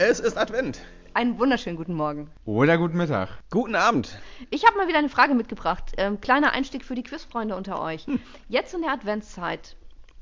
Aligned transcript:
Es 0.00 0.20
ist 0.20 0.38
Advent. 0.38 0.80
Einen 1.12 1.40
wunderschönen 1.40 1.76
guten 1.76 1.94
Morgen. 1.94 2.30
Oder 2.44 2.78
guten 2.78 2.96
Mittag. 2.96 3.30
Guten 3.50 3.74
Abend. 3.74 4.16
Ich 4.48 4.64
habe 4.64 4.76
mal 4.76 4.86
wieder 4.86 5.00
eine 5.00 5.08
Frage 5.08 5.34
mitgebracht. 5.34 5.90
Ähm, 5.96 6.20
kleiner 6.20 6.52
Einstieg 6.52 6.84
für 6.84 6.94
die 6.94 7.02
Quizfreunde 7.02 7.56
unter 7.56 7.82
euch. 7.82 8.06
Jetzt 8.48 8.74
in 8.74 8.82
der 8.82 8.92
Adventszeit 8.92 9.74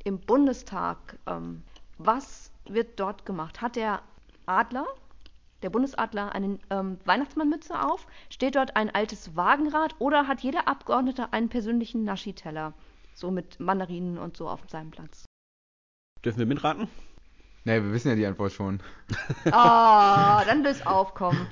im 0.02 0.18
Bundestag, 0.18 1.18
ähm, 1.26 1.62
was 1.98 2.50
wird 2.66 2.98
dort 2.98 3.26
gemacht? 3.26 3.60
Hat 3.60 3.76
der 3.76 4.00
Adler, 4.46 4.86
der 5.62 5.68
Bundesadler, 5.68 6.34
eine 6.34 6.58
ähm, 6.70 6.96
Weihnachtsmannmütze 7.04 7.78
auf? 7.78 8.06
Steht 8.30 8.56
dort 8.56 8.76
ein 8.76 8.88
altes 8.94 9.36
Wagenrad 9.36 9.94
oder 9.98 10.26
hat 10.26 10.40
jeder 10.40 10.68
Abgeordnete 10.68 11.34
einen 11.34 11.50
persönlichen 11.50 12.02
Naschiteller? 12.02 12.72
So 13.14 13.30
mit 13.30 13.60
Mandarinen 13.60 14.16
und 14.16 14.38
so 14.38 14.48
auf 14.48 14.60
seinem 14.70 14.90
Platz. 14.90 15.26
Dürfen 16.24 16.38
wir 16.38 16.46
mitraten? 16.46 16.88
Naja, 17.66 17.82
wir 17.82 17.92
wissen 17.92 18.08
ja 18.08 18.14
die 18.14 18.24
Antwort 18.24 18.52
schon. 18.52 18.78
Ah, 19.50 20.44
dann 20.46 20.62
löst 20.62 20.86
auf, 20.86 21.14
komm. 21.14 21.48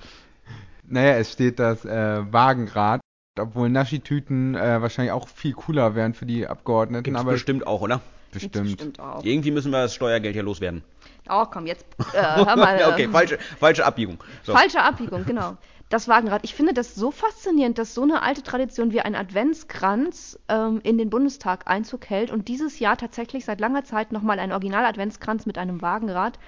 Naja, 0.86 1.16
es 1.16 1.32
steht 1.32 1.58
das 1.58 1.84
äh, 1.84 2.32
Wagenrad, 2.32 3.00
obwohl 3.36 3.68
Naschitüten 3.68 4.54
äh, 4.54 4.80
wahrscheinlich 4.80 5.10
auch 5.10 5.26
viel 5.26 5.54
cooler 5.54 5.96
wären 5.96 6.14
für 6.14 6.24
die 6.24 6.46
Abgeordneten. 6.46 7.02
Gibt's 7.02 7.20
aber 7.20 7.32
bestimmt 7.32 7.66
auch, 7.66 7.80
oder? 7.80 8.00
bestimmt. 8.30 8.64
Bestimmt 8.64 9.00
auch. 9.00 9.24
Irgendwie 9.24 9.50
müssen 9.50 9.72
wir 9.72 9.82
das 9.82 9.94
Steuergeld 9.94 10.36
ja 10.36 10.42
loswerden. 10.42 10.84
Oh, 11.28 11.46
komm, 11.50 11.66
jetzt 11.66 11.84
äh, 12.12 12.22
hör 12.22 12.56
mal. 12.56 12.80
Okay, 12.92 13.08
falsche, 13.08 13.38
falsche 13.58 13.84
Abbiegung. 13.84 14.18
So. 14.44 14.52
Falsche 14.52 14.82
Abbiegung, 14.82 15.24
genau. 15.24 15.56
Das 15.94 16.08
Wagenrad. 16.08 16.40
Ich 16.42 16.56
finde 16.56 16.74
das 16.74 16.96
so 16.96 17.12
faszinierend, 17.12 17.78
dass 17.78 17.94
so 17.94 18.02
eine 18.02 18.22
alte 18.22 18.42
Tradition 18.42 18.90
wie 18.90 18.98
ein 18.98 19.14
Adventskranz 19.14 20.36
ähm, 20.48 20.80
in 20.82 20.98
den 20.98 21.08
Bundestag 21.08 21.68
Einzug 21.68 22.10
hält 22.10 22.32
und 22.32 22.48
dieses 22.48 22.80
Jahr 22.80 22.96
tatsächlich 22.96 23.44
seit 23.44 23.60
langer 23.60 23.84
Zeit 23.84 24.10
nochmal 24.10 24.40
ein 24.40 24.50
Original-Adventskranz 24.50 25.46
mit 25.46 25.56
einem 25.56 25.82
Wagenrad 25.82 26.40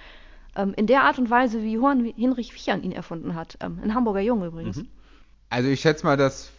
ähm, 0.57 0.75
in 0.77 0.89
der 0.89 1.05
Art 1.05 1.21
und 1.21 1.31
Weise, 1.31 1.63
wie 1.63 1.75
Johann 1.75 2.05
Hinrich 2.05 2.55
Wichern 2.55 2.83
ihn 2.83 2.91
erfunden 2.91 3.37
hat. 3.37 3.57
Ähm, 3.61 3.79
ein 3.85 3.95
Hamburger 3.95 4.19
Junge 4.19 4.47
übrigens. 4.47 4.79
Mhm. 4.79 4.89
Also 5.49 5.69
ich 5.69 5.81
schätze 5.81 6.05
mal, 6.05 6.17
dass 6.17 6.51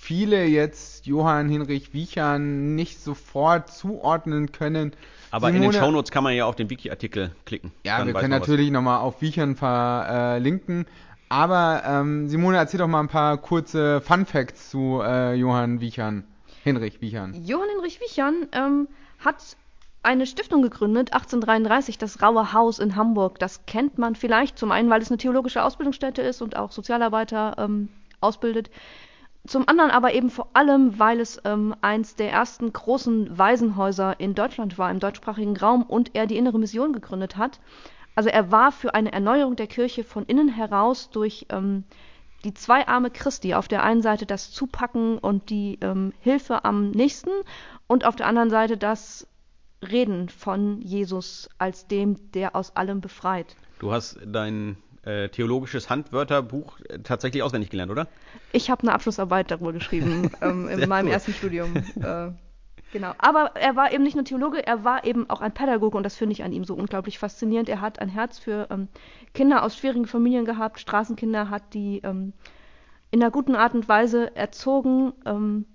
viele 0.00 0.46
jetzt 0.46 1.04
Johann 1.04 1.50
Hinrich 1.50 1.92
Wiechern 1.92 2.74
nicht 2.74 2.98
sofort 2.98 3.70
zuordnen 3.70 4.52
können. 4.52 4.92
Aber 5.30 5.48
in 5.48 5.56
Simone- 5.56 5.72
den 5.72 5.82
Shownotes 5.82 6.10
kann 6.10 6.24
man 6.24 6.32
ja 6.32 6.46
auf 6.46 6.56
den 6.56 6.70
Wiki-Artikel 6.70 7.32
klicken. 7.44 7.72
Ja, 7.84 7.98
Dann 7.98 8.06
wir 8.06 8.14
können 8.14 8.30
natürlich 8.30 8.70
nochmal 8.70 9.00
auf 9.00 9.20
Wiechern 9.20 9.54
verlinken. 9.54 10.86
Aber 11.32 11.82
ähm, 11.86 12.28
Simone, 12.28 12.58
erzähl 12.58 12.76
doch 12.76 12.88
mal 12.88 13.00
ein 13.00 13.08
paar 13.08 13.38
kurze 13.38 14.02
Fun 14.02 14.26
Facts 14.26 14.68
zu 14.68 15.00
äh, 15.02 15.32
Johann 15.32 15.80
Wiechern. 15.80 16.24
Hinrich 16.62 17.00
Wiechern. 17.00 17.32
Johann 17.46 17.70
Hinrich 17.70 18.02
Wichern 18.02 18.48
ähm, 18.52 18.86
hat 19.18 19.56
eine 20.02 20.26
Stiftung 20.26 20.60
gegründet, 20.60 21.14
1833, 21.14 21.96
das 21.96 22.20
Raue 22.20 22.52
Haus 22.52 22.78
in 22.78 22.96
Hamburg. 22.96 23.38
Das 23.38 23.64
kennt 23.64 23.96
man 23.96 24.14
vielleicht 24.14 24.58
zum 24.58 24.72
einen, 24.72 24.90
weil 24.90 25.00
es 25.00 25.10
eine 25.10 25.16
theologische 25.16 25.62
Ausbildungsstätte 25.62 26.20
ist 26.20 26.42
und 26.42 26.54
auch 26.54 26.70
Sozialarbeiter 26.70 27.54
ähm, 27.56 27.88
ausbildet. 28.20 28.70
Zum 29.46 29.66
anderen 29.70 29.90
aber 29.90 30.12
eben 30.12 30.28
vor 30.28 30.50
allem, 30.52 30.98
weil 30.98 31.18
es 31.18 31.40
ähm, 31.46 31.74
eins 31.80 32.14
der 32.14 32.30
ersten 32.30 32.74
großen 32.74 33.38
Waisenhäuser 33.38 34.20
in 34.20 34.34
Deutschland 34.34 34.76
war, 34.76 34.90
im 34.90 35.00
deutschsprachigen 35.00 35.56
Raum, 35.56 35.82
und 35.82 36.10
er 36.12 36.26
die 36.26 36.36
Innere 36.36 36.58
Mission 36.58 36.92
gegründet 36.92 37.38
hat. 37.38 37.58
Also 38.14 38.28
er 38.28 38.50
war 38.50 38.72
für 38.72 38.94
eine 38.94 39.12
Erneuerung 39.12 39.56
der 39.56 39.66
Kirche 39.66 40.04
von 40.04 40.24
innen 40.26 40.48
heraus 40.48 41.10
durch 41.10 41.46
ähm, 41.50 41.84
die 42.44 42.54
zwei 42.54 42.86
Arme 42.86 43.10
Christi. 43.10 43.54
Auf 43.54 43.68
der 43.68 43.82
einen 43.82 44.02
Seite 44.02 44.26
das 44.26 44.50
Zupacken 44.50 45.18
und 45.18 45.50
die 45.50 45.78
ähm, 45.80 46.12
Hilfe 46.20 46.64
am 46.64 46.90
nächsten 46.90 47.30
und 47.86 48.04
auf 48.04 48.16
der 48.16 48.26
anderen 48.26 48.50
Seite 48.50 48.76
das 48.76 49.26
Reden 49.82 50.28
von 50.28 50.80
Jesus 50.80 51.48
als 51.58 51.86
dem, 51.88 52.32
der 52.32 52.54
aus 52.54 52.76
allem 52.76 53.00
befreit. 53.00 53.56
Du 53.78 53.92
hast 53.92 54.18
dein 54.24 54.76
äh, 55.02 55.28
theologisches 55.28 55.90
Handwörterbuch 55.90 56.78
äh, 56.80 57.00
tatsächlich 57.00 57.42
auswendig 57.42 57.70
gelernt, 57.70 57.90
oder? 57.90 58.06
Ich 58.52 58.70
habe 58.70 58.82
eine 58.82 58.92
Abschlussarbeit 58.92 59.50
darüber 59.50 59.72
geschrieben 59.72 60.30
ähm, 60.40 60.68
in 60.68 60.88
meinem 60.88 61.06
gut. 61.06 61.14
ersten 61.14 61.32
Studium. 61.32 61.76
Äh, 62.00 62.30
genau. 62.92 63.12
Aber 63.18 63.56
er 63.56 63.74
war 63.74 63.92
eben 63.92 64.04
nicht 64.04 64.14
nur 64.14 64.24
Theologe, 64.24 64.64
er 64.64 64.84
war 64.84 65.04
eben 65.04 65.28
auch 65.28 65.40
ein 65.40 65.52
Pädagoge 65.52 65.96
und 65.96 66.04
das 66.04 66.16
finde 66.16 66.34
ich 66.34 66.44
an 66.44 66.52
ihm 66.52 66.64
so 66.64 66.74
unglaublich 66.74 67.18
faszinierend. 67.18 67.68
Er 67.68 67.80
hat 67.80 67.98
ein 67.98 68.08
Herz 68.08 68.38
für 68.38 68.68
ähm, 68.70 68.88
Kinder 69.34 69.64
aus 69.64 69.76
schwierigen 69.76 70.06
Familien 70.06 70.44
gehabt, 70.44 70.78
Straßenkinder, 70.78 71.50
hat 71.50 71.74
die 71.74 72.00
ähm, 72.04 72.32
in 73.10 73.22
einer 73.22 73.30
guten 73.30 73.56
Art 73.56 73.74
und 73.74 73.88
Weise 73.88 74.34
erzogen. 74.36 75.12
Ähm, 75.26 75.66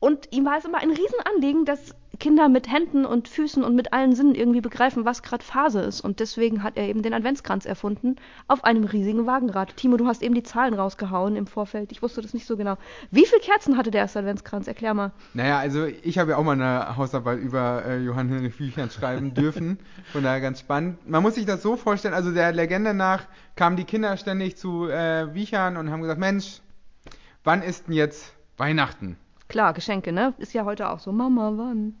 und 0.00 0.32
ihm 0.32 0.44
war 0.44 0.58
es 0.58 0.64
immer 0.64 0.78
ein 0.78 0.90
Riesenanliegen, 0.90 1.64
dass 1.64 1.94
Kinder 2.18 2.48
mit 2.48 2.70
Händen 2.70 3.04
und 3.04 3.28
Füßen 3.28 3.64
und 3.64 3.74
mit 3.74 3.92
allen 3.92 4.14
Sinnen 4.14 4.34
irgendwie 4.34 4.60
begreifen, 4.60 5.04
was 5.04 5.22
gerade 5.22 5.44
Phase 5.44 5.80
ist. 5.80 6.00
Und 6.00 6.20
deswegen 6.20 6.62
hat 6.62 6.76
er 6.76 6.88
eben 6.88 7.02
den 7.02 7.14
Adventskranz 7.14 7.66
erfunden 7.66 8.16
auf 8.48 8.64
einem 8.64 8.84
riesigen 8.84 9.26
Wagenrad. 9.26 9.76
Timo, 9.76 9.96
du 9.96 10.06
hast 10.06 10.22
eben 10.22 10.34
die 10.34 10.42
Zahlen 10.42 10.74
rausgehauen 10.74 11.36
im 11.36 11.46
Vorfeld. 11.46 11.92
Ich 11.92 12.02
wusste 12.02 12.22
das 12.22 12.34
nicht 12.34 12.46
so 12.46 12.56
genau. 12.56 12.76
Wie 13.10 13.26
viele 13.26 13.40
Kerzen 13.40 13.76
hatte 13.76 13.90
der 13.90 14.02
erste 14.02 14.20
Adventskranz? 14.20 14.66
Erklär 14.68 14.94
mal. 14.94 15.12
Naja, 15.34 15.58
also 15.58 15.86
ich 15.86 16.18
habe 16.18 16.32
ja 16.32 16.36
auch 16.36 16.44
mal 16.44 16.52
eine 16.52 16.96
Hausarbeit 16.96 17.38
über 17.38 17.84
äh, 17.84 17.98
Johann 17.98 18.28
Hinrich 18.28 18.58
Wiechern 18.60 18.90
schreiben 18.90 19.34
dürfen. 19.34 19.78
Von 20.12 20.22
daher 20.22 20.40
ganz 20.40 20.60
spannend. 20.60 21.08
Man 21.08 21.22
muss 21.22 21.34
sich 21.34 21.46
das 21.46 21.62
so 21.62 21.76
vorstellen, 21.76 22.14
also 22.14 22.32
der 22.32 22.52
Legende 22.52 22.94
nach 22.94 23.26
kamen 23.56 23.76
die 23.76 23.84
Kinder 23.84 24.16
ständig 24.16 24.56
zu 24.56 24.88
äh, 24.88 25.32
Wiechern 25.34 25.76
und 25.76 25.90
haben 25.90 26.02
gesagt, 26.02 26.20
Mensch, 26.20 26.60
wann 27.44 27.62
ist 27.62 27.86
denn 27.86 27.94
jetzt 27.94 28.34
Weihnachten? 28.56 29.16
Klar, 29.48 29.72
Geschenke, 29.72 30.12
ne? 30.12 30.34
Ist 30.38 30.54
ja 30.54 30.64
heute 30.64 30.88
auch 30.88 30.98
so. 30.98 31.12
Mama, 31.12 31.52
wann? 31.56 31.94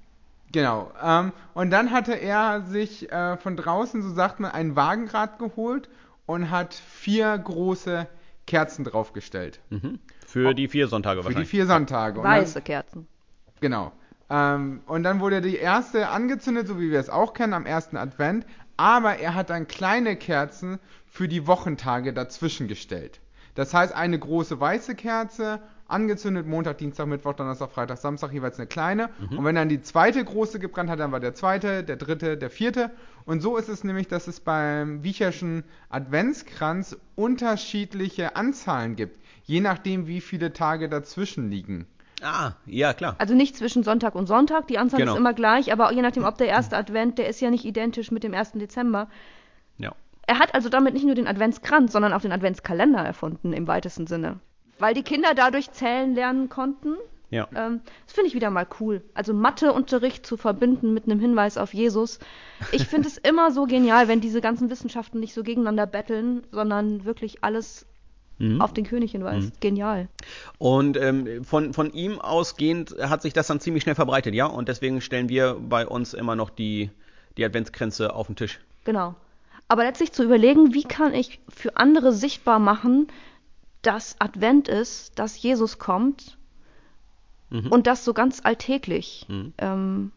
Genau. 0.54 0.92
Ähm, 1.02 1.32
und 1.52 1.70
dann 1.70 1.90
hatte 1.90 2.12
er 2.12 2.62
sich 2.62 3.10
äh, 3.10 3.36
von 3.38 3.56
draußen, 3.56 4.02
so 4.02 4.10
sagt 4.10 4.38
man, 4.38 4.52
ein 4.52 4.76
Wagenrad 4.76 5.40
geholt 5.40 5.88
und 6.26 6.48
hat 6.52 6.74
vier 6.74 7.36
große 7.36 8.06
Kerzen 8.46 8.84
draufgestellt. 8.84 9.58
Mhm. 9.70 9.98
Für 10.24 10.54
die 10.54 10.68
vier 10.68 10.86
Sonntage 10.86 11.16
Für 11.16 11.22
die 11.22 11.26
wahrscheinlich. 11.26 11.50
vier 11.50 11.66
Sonntage. 11.66 12.20
Und 12.20 12.24
Weiße 12.26 12.54
Dann, 12.54 12.64
Kerzen. 12.64 13.08
genau. 13.60 13.90
Ähm, 14.30 14.82
und 14.86 15.02
dann 15.02 15.18
wurde 15.18 15.40
die 15.40 15.56
erste 15.56 16.08
angezündet, 16.08 16.68
so 16.68 16.78
wie 16.78 16.92
wir 16.92 17.00
es 17.00 17.10
auch 17.10 17.34
kennen, 17.34 17.52
am 17.52 17.66
ersten 17.66 17.96
Advent. 17.96 18.46
Aber 18.76 19.16
er 19.16 19.34
hat 19.34 19.50
dann 19.50 19.66
kleine 19.66 20.14
Kerzen 20.14 20.78
für 21.06 21.26
die 21.26 21.48
Wochentage 21.48 22.12
dazwischen 22.12 22.68
gestellt. 22.68 23.18
Das 23.56 23.74
heißt, 23.74 23.92
eine 23.92 24.18
große 24.20 24.60
weiße 24.60 24.94
Kerze, 24.94 25.60
angezündet 25.86 26.46
Montag, 26.46 26.78
Dienstag, 26.78 27.06
Mittwoch, 27.06 27.34
Donnerstag, 27.34 27.70
Freitag, 27.70 27.98
Samstag, 27.98 28.32
jeweils 28.32 28.58
eine 28.58 28.66
kleine. 28.66 29.10
Und 29.30 29.44
wenn 29.44 29.54
dann 29.54 29.68
die 29.68 29.82
zweite 29.82 30.24
große 30.24 30.58
gebrannt 30.58 30.90
hat, 30.90 30.98
dann 31.00 31.12
war 31.12 31.20
der 31.20 31.34
zweite, 31.34 31.84
der 31.84 31.96
dritte, 31.96 32.36
der 32.36 32.50
vierte. 32.50 32.90
Und 33.26 33.40
so 33.40 33.56
ist 33.56 33.68
es 33.68 33.84
nämlich, 33.84 34.08
dass 34.08 34.26
es 34.26 34.40
beim 34.40 35.02
Wiecherschen 35.02 35.64
Adventskranz 35.90 36.96
unterschiedliche 37.16 38.36
Anzahlen 38.36 38.96
gibt, 38.96 39.18
je 39.44 39.60
nachdem, 39.60 40.06
wie 40.06 40.20
viele 40.20 40.52
Tage 40.52 40.88
dazwischen 40.88 41.50
liegen. 41.50 41.86
Ah, 42.22 42.52
ja, 42.64 42.94
klar. 42.94 43.16
Also 43.18 43.34
nicht 43.34 43.56
zwischen 43.56 43.82
Sonntag 43.82 44.14
und 44.14 44.26
Sonntag, 44.26 44.66
die 44.68 44.78
Anzahl 44.78 45.00
Genau. 45.00 45.12
ist 45.12 45.18
immer 45.18 45.34
gleich, 45.34 45.72
aber 45.72 45.92
je 45.92 46.00
nachdem, 46.00 46.24
ob 46.24 46.38
der 46.38 46.48
erste 46.48 46.76
Advent, 46.76 47.18
der 47.18 47.28
ist 47.28 47.40
ja 47.40 47.50
nicht 47.50 47.64
identisch 47.66 48.10
mit 48.10 48.22
dem 48.24 48.32
1. 48.32 48.52
Dezember. 48.52 49.08
Ja. 49.76 49.92
Er 50.26 50.38
hat 50.38 50.54
also 50.54 50.70
damit 50.70 50.94
nicht 50.94 51.04
nur 51.04 51.14
den 51.14 51.26
Adventskranz, 51.26 51.92
sondern 51.92 52.14
auch 52.14 52.22
den 52.22 52.32
Adventskalender 52.32 53.00
erfunden 53.00 53.52
im 53.52 53.66
weitesten 53.66 54.06
Sinne. 54.06 54.40
Weil 54.78 54.94
die 54.94 55.02
Kinder 55.02 55.34
dadurch 55.34 55.70
zählen 55.72 56.14
lernen 56.14 56.48
konnten. 56.48 56.96
Ja. 57.30 57.48
Ähm, 57.54 57.80
das 58.06 58.14
finde 58.14 58.28
ich 58.28 58.34
wieder 58.34 58.50
mal 58.50 58.66
cool. 58.80 59.02
Also 59.14 59.34
Matheunterricht 59.34 60.26
zu 60.26 60.36
verbinden 60.36 60.94
mit 60.94 61.04
einem 61.04 61.20
Hinweis 61.20 61.58
auf 61.58 61.74
Jesus. 61.74 62.18
Ich 62.72 62.86
finde 62.86 63.08
es 63.08 63.18
immer 63.22 63.50
so 63.50 63.66
genial, 63.66 64.08
wenn 64.08 64.20
diese 64.20 64.40
ganzen 64.40 64.70
Wissenschaften 64.70 65.20
nicht 65.20 65.34
so 65.34 65.42
gegeneinander 65.42 65.86
betteln, 65.86 66.42
sondern 66.52 67.04
wirklich 67.04 67.42
alles 67.42 67.86
Mhm. 68.38 68.60
auf 68.60 68.72
den 68.72 68.84
König 68.84 69.12
hinweist. 69.12 69.60
Genial. 69.60 70.08
Und 70.58 70.96
ähm, 70.96 71.44
von, 71.44 71.72
von 71.72 71.92
ihm 71.92 72.20
ausgehend 72.20 72.94
hat 73.00 73.22
sich 73.22 73.32
das 73.32 73.46
dann 73.46 73.60
ziemlich 73.60 73.84
schnell 73.84 73.94
verbreitet, 73.94 74.34
ja? 74.34 74.46
Und 74.46 74.68
deswegen 74.68 75.00
stellen 75.00 75.28
wir 75.28 75.54
bei 75.60 75.86
uns 75.86 76.14
immer 76.14 76.34
noch 76.34 76.50
die, 76.50 76.90
die 77.36 77.44
Adventskränze 77.44 78.12
auf 78.12 78.26
den 78.26 78.34
Tisch. 78.34 78.58
Genau. 78.84 79.14
Aber 79.68 79.84
letztlich 79.84 80.12
zu 80.12 80.24
überlegen, 80.24 80.74
wie 80.74 80.82
kann 80.82 81.14
ich 81.14 81.40
für 81.48 81.76
andere 81.76 82.12
sichtbar 82.12 82.58
machen, 82.58 83.06
dass 83.86 84.16
Advent 84.20 84.68
ist, 84.68 85.18
dass 85.18 85.40
Jesus 85.40 85.78
kommt 85.78 86.38
Mhm. 87.50 87.68
und 87.68 87.86
das 87.86 88.04
so 88.04 88.14
ganz 88.14 88.40
alltäglich. 88.44 89.26
Mhm. 89.28 89.52
Ähm, 89.58 90.12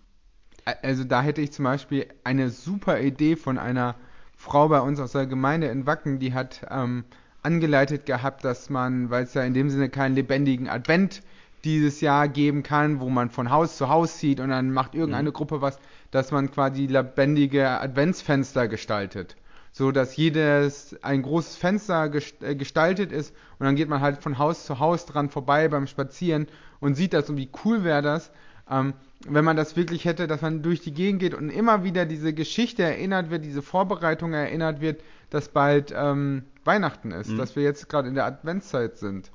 Also 0.81 1.03
da 1.03 1.21
hätte 1.21 1.41
ich 1.41 1.51
zum 1.51 1.63
Beispiel 1.65 2.07
eine 2.23 2.49
super 2.49 2.99
Idee 3.01 3.35
von 3.35 3.57
einer 3.57 3.95
Frau 4.35 4.67
bei 4.69 4.81
uns 4.81 4.99
aus 4.99 5.11
der 5.13 5.25
Gemeinde 5.25 5.67
in 5.67 5.85
Wacken, 5.85 6.19
die 6.19 6.33
hat 6.33 6.61
ähm, 6.69 7.03
angeleitet 7.43 8.05
gehabt, 8.05 8.43
dass 8.43 8.69
man, 8.69 9.09
weil 9.09 9.23
es 9.23 9.33
ja 9.33 9.43
in 9.43 9.53
dem 9.53 9.69
Sinne 9.69 9.89
keinen 9.89 10.15
lebendigen 10.15 10.67
Advent 10.69 11.21
dieses 11.63 12.01
Jahr 12.01 12.27
geben 12.27 12.63
kann, 12.63 12.99
wo 12.99 13.09
man 13.09 13.29
von 13.29 13.49
Haus 13.49 13.77
zu 13.77 13.89
Haus 13.89 14.17
zieht 14.17 14.39
und 14.39 14.49
dann 14.49 14.71
macht 14.71 14.93
irgendeine 14.95 15.29
Mhm. 15.29 15.33
Gruppe 15.33 15.61
was, 15.61 15.79
dass 16.11 16.31
man 16.31 16.51
quasi 16.51 16.85
lebendige 16.85 17.67
Adventsfenster 17.81 18.67
gestaltet. 18.67 19.35
So 19.71 19.91
dass 19.91 20.15
jedes 20.15 20.95
ein 21.03 21.21
großes 21.21 21.55
Fenster 21.55 22.11
äh, 22.41 22.55
gestaltet 22.55 23.11
ist 23.11 23.33
und 23.59 23.65
dann 23.65 23.75
geht 23.75 23.89
man 23.89 24.01
halt 24.01 24.23
von 24.23 24.37
Haus 24.37 24.65
zu 24.65 24.79
Haus 24.79 25.05
dran 25.05 25.29
vorbei 25.29 25.67
beim 25.67 25.87
Spazieren 25.87 26.47
und 26.79 26.95
sieht 26.95 27.13
das 27.13 27.29
und 27.29 27.37
wie 27.37 27.49
cool 27.65 27.83
wäre 27.83 28.01
das, 28.01 28.31
Ähm, 28.69 28.93
wenn 29.25 29.45
man 29.45 29.55
das 29.55 29.77
wirklich 29.77 30.03
hätte, 30.03 30.27
dass 30.27 30.41
man 30.41 30.61
durch 30.61 30.81
die 30.81 30.93
Gegend 30.93 31.21
geht 31.21 31.33
und 31.33 31.49
immer 31.49 31.85
wieder 31.85 32.05
diese 32.05 32.33
Geschichte 32.33 32.83
erinnert 32.83 33.29
wird, 33.29 33.45
diese 33.45 33.61
Vorbereitung 33.61 34.33
erinnert 34.33 34.81
wird, 34.81 35.01
dass 35.29 35.47
bald 35.47 35.93
ähm, 35.95 36.43
Weihnachten 36.65 37.11
ist, 37.11 37.29
Mhm. 37.29 37.37
dass 37.37 37.55
wir 37.55 37.63
jetzt 37.63 37.87
gerade 37.87 38.09
in 38.09 38.15
der 38.15 38.25
Adventszeit 38.25 38.97
sind. 38.97 39.31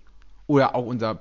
Oder 0.47 0.75
auch 0.75 0.85
unser 0.85 1.21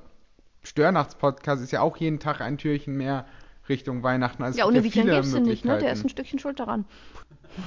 Störnachts-Podcast 0.63 1.63
ist 1.63 1.71
ja 1.71 1.81
auch 1.81 1.97
jeden 1.97 2.19
Tag 2.19 2.41
ein 2.41 2.57
Türchen 2.57 2.97
mehr 2.97 3.25
Richtung 3.71 4.03
Weihnachten. 4.03 4.43
Also 4.43 4.59
ja, 4.59 4.65
ohne 4.67 4.83
Weekend 4.83 5.05
viele 5.05 5.15
gäbe 5.15 5.25
es 5.27 5.33
den 5.33 5.43
nicht, 5.43 5.65
ne? 5.65 5.79
Der 5.79 5.93
ist 5.93 6.03
ein 6.03 6.09
Stückchen 6.09 6.39
schuld 6.39 6.59
daran. 6.59 6.85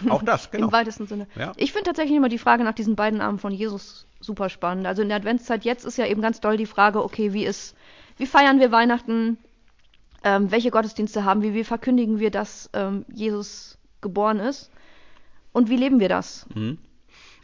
Auch 0.08 0.22
das, 0.22 0.50
genau. 0.52 0.66
Im 0.66 0.72
weitesten 0.72 1.06
Sinne. 1.06 1.26
Ja. 1.36 1.52
Ich 1.56 1.72
finde 1.72 1.86
tatsächlich 1.86 2.16
immer 2.16 2.28
die 2.28 2.38
Frage 2.38 2.64
nach 2.64 2.74
diesen 2.74 2.96
beiden 2.96 3.20
Armen 3.20 3.38
von 3.38 3.52
Jesus 3.52 4.06
super 4.20 4.48
spannend. 4.48 4.86
Also 4.86 5.02
in 5.02 5.08
der 5.08 5.18
Adventszeit 5.18 5.64
jetzt 5.64 5.84
ist 5.84 5.98
ja 5.98 6.06
eben 6.06 6.22
ganz 6.22 6.40
doll 6.40 6.56
die 6.56 6.66
Frage, 6.66 7.02
okay, 7.02 7.32
wie 7.32 7.44
ist, 7.44 7.76
wie 8.16 8.26
feiern 8.26 8.60
wir 8.60 8.72
Weihnachten? 8.72 9.38
Ähm, 10.22 10.50
welche 10.50 10.70
Gottesdienste 10.70 11.24
haben 11.24 11.42
wir? 11.42 11.52
Wie 11.52 11.64
verkündigen 11.64 12.18
wir, 12.18 12.30
dass 12.30 12.70
ähm, 12.72 13.04
Jesus 13.12 13.78
geboren 14.00 14.38
ist? 14.40 14.70
Und 15.52 15.68
wie 15.68 15.76
leben 15.76 16.00
wir 16.00 16.08
das? 16.08 16.46
Mhm. 16.54 16.78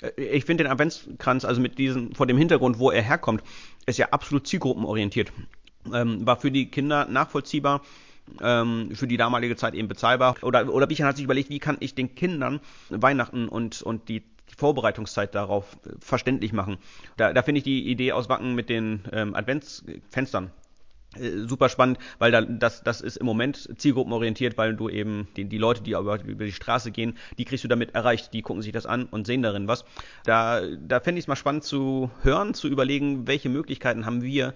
Äh, 0.00 0.22
Ich 0.22 0.44
finde 0.46 0.64
den 0.64 0.72
Adventskranz, 0.72 1.44
also 1.44 1.60
mit 1.60 1.78
diesem, 1.78 2.14
vor 2.14 2.26
dem 2.26 2.38
Hintergrund, 2.38 2.78
wo 2.78 2.90
er 2.90 3.02
herkommt, 3.02 3.42
ist 3.86 3.98
ja 3.98 4.08
absolut 4.10 4.46
zielgruppenorientiert. 4.46 5.30
Ähm, 5.92 6.26
war 6.26 6.36
für 6.36 6.50
die 6.50 6.70
Kinder 6.70 7.06
nachvollziehbar, 7.06 7.82
ähm, 8.42 8.90
für 8.94 9.06
die 9.06 9.16
damalige 9.16 9.56
Zeit 9.56 9.74
eben 9.74 9.88
bezahlbar. 9.88 10.36
Oder, 10.42 10.72
oder 10.72 10.86
Bichern 10.86 11.06
hat 11.06 11.16
sich 11.16 11.24
überlegt, 11.24 11.50
wie 11.50 11.58
kann 11.58 11.76
ich 11.80 11.94
den 11.94 12.14
Kindern 12.14 12.60
Weihnachten 12.88 13.48
und, 13.48 13.82
und 13.82 14.08
die, 14.08 14.22
Vorbereitungszeit 14.56 15.34
darauf 15.34 15.78
verständlich 16.00 16.52
machen. 16.52 16.78
Da, 17.16 17.32
da 17.32 17.42
finde 17.42 17.58
ich 17.58 17.64
die 17.64 17.88
Idee 17.88 18.12
aus 18.12 18.28
Wacken 18.28 18.54
mit 18.54 18.68
den 18.68 19.04
ähm, 19.12 19.34
Adventsfenstern 19.34 20.50
super 21.16 21.68
spannend, 21.68 21.98
weil 22.18 22.30
da, 22.30 22.42
das, 22.42 22.82
das 22.82 23.00
ist 23.00 23.16
im 23.16 23.26
Moment 23.26 23.68
zielgruppenorientiert, 23.80 24.56
weil 24.56 24.74
du 24.74 24.88
eben 24.88 25.28
die, 25.36 25.44
die 25.44 25.58
Leute, 25.58 25.82
die 25.82 25.92
über, 25.92 26.22
über 26.22 26.44
die 26.44 26.52
Straße 26.52 26.92
gehen, 26.92 27.16
die 27.38 27.44
kriegst 27.44 27.64
du 27.64 27.68
damit 27.68 27.94
erreicht, 27.94 28.32
die 28.32 28.42
gucken 28.42 28.62
sich 28.62 28.72
das 28.72 28.86
an 28.86 29.06
und 29.06 29.26
sehen 29.26 29.42
darin 29.42 29.66
was. 29.66 29.84
Da, 30.24 30.62
da 30.76 31.00
fände 31.00 31.18
ich 31.18 31.24
es 31.24 31.28
mal 31.28 31.36
spannend 31.36 31.64
zu 31.64 32.10
hören, 32.22 32.54
zu 32.54 32.68
überlegen, 32.68 33.26
welche 33.26 33.48
Möglichkeiten 33.48 34.06
haben 34.06 34.22
wir 34.22 34.54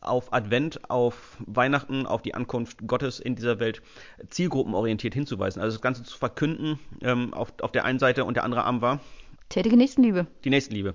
auf 0.00 0.32
Advent, 0.32 0.90
auf 0.90 1.38
Weihnachten, 1.46 2.06
auf 2.06 2.22
die 2.22 2.34
Ankunft 2.34 2.86
Gottes 2.86 3.18
in 3.18 3.34
dieser 3.34 3.58
Welt 3.58 3.82
zielgruppenorientiert 4.28 5.14
hinzuweisen. 5.14 5.62
Also 5.62 5.76
das 5.76 5.82
Ganze 5.82 6.04
zu 6.04 6.16
verkünden 6.16 6.78
ähm, 7.00 7.32
auf, 7.32 7.54
auf 7.62 7.72
der 7.72 7.84
einen 7.84 7.98
Seite 7.98 8.24
und 8.24 8.34
der 8.34 8.44
andere 8.44 8.64
Arm 8.64 8.82
war 8.82 9.00
Tätige 9.48 9.76
Nächstenliebe. 9.76 10.26
die 10.44 10.50
Nächstenliebe. 10.50 10.94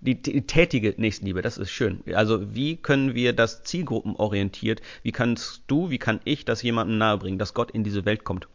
Die, 0.00 0.20
die 0.20 0.46
tätige 0.46 0.94
Nächstenliebe, 0.96 1.42
das 1.42 1.58
ist 1.58 1.70
schön. 1.70 2.02
Also 2.14 2.54
wie 2.54 2.76
können 2.76 3.14
wir 3.14 3.34
das 3.34 3.62
zielgruppenorientiert, 3.64 4.80
wie 5.02 5.12
kannst 5.12 5.62
du, 5.66 5.90
wie 5.90 5.98
kann 5.98 6.20
ich 6.24 6.44
das 6.44 6.62
jemandem 6.62 6.96
nahebringen, 6.98 7.38
dass 7.38 7.52
Gott 7.52 7.70
in 7.70 7.84
diese 7.84 8.06
Welt 8.06 8.24
kommt? 8.24 8.48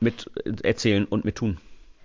Mit 0.00 0.30
äh, 0.44 0.52
erzählen 0.62 1.04
und 1.04 1.24
mit 1.24 1.36
tun. 1.36 1.58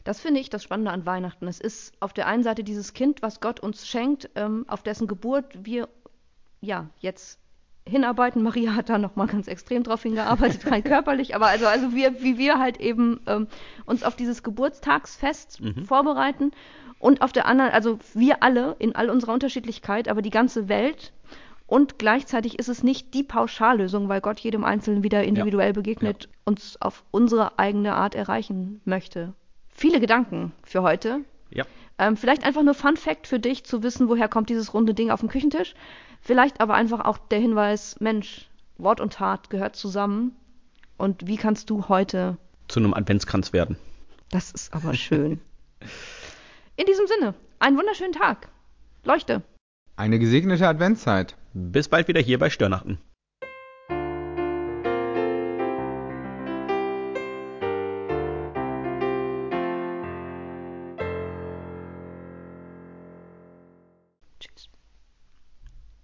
Das 0.03 0.19
finde 0.19 0.39
ich 0.39 0.49
das 0.49 0.63
Spannende 0.63 0.91
an 0.91 1.05
Weihnachten. 1.05 1.47
Es 1.47 1.59
ist 1.59 1.93
auf 1.99 2.13
der 2.13 2.27
einen 2.27 2.43
Seite 2.43 2.63
dieses 2.63 2.93
Kind, 2.93 3.21
was 3.21 3.39
Gott 3.39 3.59
uns 3.59 3.87
schenkt, 3.87 4.29
ähm, 4.35 4.65
auf 4.67 4.83
dessen 4.83 5.07
Geburt 5.07 5.45
wir 5.65 5.89
ja 6.61 6.89
jetzt 6.99 7.40
hinarbeiten. 7.87 8.43
Maria 8.43 8.75
hat 8.75 8.89
da 8.89 8.97
nochmal 8.97 9.27
ganz 9.27 9.47
extrem 9.47 9.83
drauf 9.83 10.03
hingearbeitet, 10.03 10.69
rein 10.71 10.83
körperlich, 10.85 11.35
aber 11.35 11.47
also, 11.47 11.65
also 11.67 11.93
wir, 11.93 12.21
wie 12.21 12.37
wir 12.37 12.59
halt 12.59 12.79
eben 12.79 13.19
ähm, 13.27 13.47
uns 13.85 14.03
auf 14.03 14.15
dieses 14.15 14.43
Geburtstagsfest 14.43 15.59
Mhm. 15.61 15.85
vorbereiten 15.85 16.51
und 16.99 17.21
auf 17.21 17.31
der 17.31 17.45
anderen, 17.45 17.71
also 17.71 17.99
wir 18.13 18.43
alle 18.43 18.75
in 18.79 18.95
all 18.95 19.09
unserer 19.09 19.33
Unterschiedlichkeit, 19.33 20.07
aber 20.07 20.21
die 20.21 20.29
ganze 20.29 20.69
Welt 20.69 21.13
und 21.67 21.97
gleichzeitig 21.99 22.59
ist 22.59 22.67
es 22.67 22.83
nicht 22.83 23.13
die 23.13 23.23
Pauschallösung, 23.23 24.09
weil 24.09 24.21
Gott 24.21 24.39
jedem 24.39 24.63
Einzelnen 24.65 25.03
wieder 25.03 25.23
individuell 25.23 25.73
begegnet, 25.73 26.27
uns 26.43 26.79
auf 26.81 27.03
unsere 27.11 27.57
eigene 27.59 27.93
Art 27.93 28.13
erreichen 28.13 28.81
möchte. 28.85 29.33
Viele 29.69 30.01
Gedanken 30.01 30.51
für 30.63 30.81
heute. 30.81 31.21
Ja. 31.53 31.65
Ähm, 31.97 32.17
vielleicht 32.17 32.43
einfach 32.43 32.63
nur 32.63 32.73
Fun 32.73 32.97
Fact 32.97 33.27
für 33.27 33.39
dich, 33.39 33.63
zu 33.63 33.83
wissen, 33.83 34.09
woher 34.09 34.27
kommt 34.27 34.49
dieses 34.49 34.73
runde 34.73 34.93
Ding 34.93 35.11
auf 35.11 35.19
dem 35.19 35.29
Küchentisch. 35.29 35.73
Vielleicht 36.21 36.61
aber 36.61 36.73
einfach 36.73 37.01
auch 37.05 37.17
der 37.17 37.39
Hinweis, 37.39 37.97
Mensch, 37.99 38.49
Wort 38.77 38.99
und 39.01 39.13
Tat 39.13 39.49
gehört 39.49 39.75
zusammen. 39.75 40.35
Und 40.97 41.27
wie 41.27 41.37
kannst 41.37 41.69
du 41.69 41.89
heute, 41.89 42.37
Zu 42.67 42.79
einem 42.79 42.93
Adventskranz 42.93 43.53
werden. 43.53 43.77
das 44.29 44.51
ist 44.51 44.73
aber 44.73 44.93
schön. 44.93 45.41
In 46.77 46.85
diesem 46.85 47.05
Sinne, 47.07 47.33
einen 47.59 47.77
wunderschönen 47.77 48.13
Tag. 48.13 48.49
Leuchte. 49.03 49.41
Eine 49.95 50.19
gesegnete 50.19 50.67
Adventszeit. 50.67 51.35
Bis 51.53 51.89
bald 51.89 52.07
wieder 52.07 52.21
hier 52.21 52.39
bei 52.39 52.49
Störnachten. 52.49 52.99